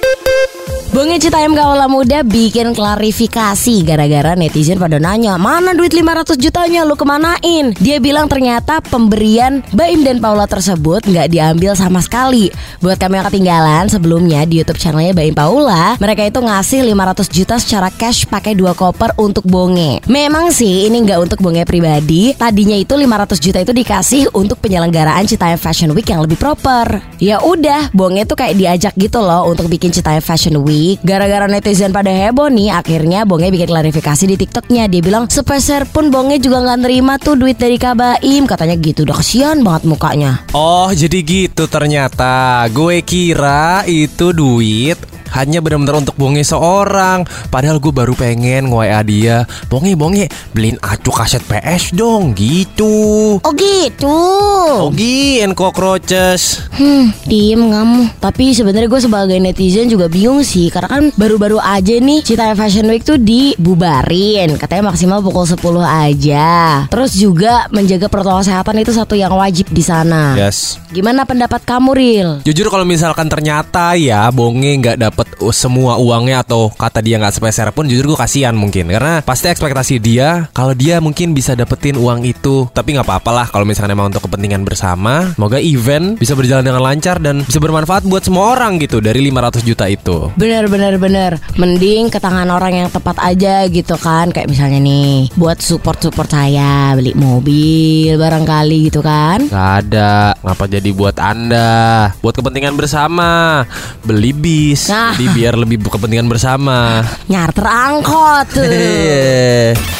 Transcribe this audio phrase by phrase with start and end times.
[0.00, 0.33] Thank you.
[0.94, 3.82] Bonge Citayam Kawula Muda bikin klarifikasi.
[3.82, 6.86] Gara-gara netizen pada nanya Mana duit 500 jutanya?
[6.86, 7.74] Lu kemanain?
[7.82, 12.46] Dia bilang ternyata pemberian Baim dan Paula tersebut nggak diambil sama sekali.
[12.78, 17.54] Buat kami yang ketinggalan sebelumnya di Youtube channelnya Baim Paula Mereka itu ngasih 500 juta
[17.58, 22.38] secara cash pakai dua koper untuk Bonge Memang sih ini nggak untuk Bonge pribadi.
[22.38, 27.02] Tadinya itu 500 juta itu dikasih untuk penyelenggaraan Citayam Fashion Week yang lebih proper.
[27.18, 31.90] Ya udah Bonge tuh kayak diajak gitu loh untuk bikin Citayam Fashion Week Gara-gara netizen
[31.90, 34.84] pada heboh nih Akhirnya Bonge bikin klarifikasi di tiktoknya.
[34.90, 39.16] Dia bilang sepeser pun Bonge juga nggak nerima tuh duit dari Kabaim Katanya gitu udah
[39.18, 40.32] kesian banget mukanya.
[40.52, 42.66] Oh jadi gitu ternyata.
[42.68, 49.36] Gue kira itu duit hanya benar-benar untuk bonge seorang Padahal gue baru pengen nge-WA dia
[49.72, 54.20] Bonge, bonge, beliin acu kaset PS dong gitu Oh gitu
[54.92, 58.18] Ogi and cockroaches Hmm, diem kamu.
[58.18, 62.90] Tapi sebenarnya gue sebagai netizen juga bingung sih, karena kan baru-baru aja nih Cita Fashion
[62.90, 66.82] Week tuh dibubarin, katanya maksimal pukul 10 aja.
[66.90, 70.34] Terus juga menjaga protokol kesehatan itu satu yang wajib di sana.
[70.34, 72.28] Yes Gimana pendapat kamu, Ril?
[72.46, 77.34] Jujur kalau misalkan ternyata ya bonge nggak dapet uh, semua uangnya atau kata dia nggak
[77.36, 78.88] sepeser pun jujur gue kasihan mungkin.
[78.88, 83.46] Karena pasti ekspektasi dia kalau dia mungkin bisa dapetin uang itu tapi nggak apa-apa lah
[83.50, 85.34] kalau misalkan emang untuk kepentingan bersama.
[85.34, 89.64] Semoga event bisa berjalan dengan lancar dan bisa bermanfaat buat semua orang gitu dari 500
[89.66, 90.32] juta itu.
[90.34, 94.32] Bener bener bener Mending ke tangan orang yang tepat aja gitu kan.
[94.32, 99.46] Kayak misalnya nih Buat support-support saya Beli mobil barangkali gitu kan.
[99.48, 100.32] Gak ada.
[100.40, 102.10] Ngapa jadi buat anda?
[102.24, 103.62] Buat kepentingan bersama.
[104.06, 104.88] Beli bis.
[104.88, 105.03] Nah.
[105.12, 109.76] Jadi biar lebih kepentingan bersama Nyarter angkot tuh Hehehe.